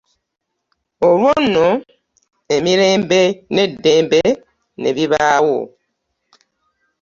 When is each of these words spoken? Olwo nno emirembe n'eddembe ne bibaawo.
Olwo 1.07 1.31
nno 1.43 1.67
emirembe 2.55 3.21
n'eddembe 3.53 4.21
ne 4.81 4.89
bibaawo. 4.95 5.57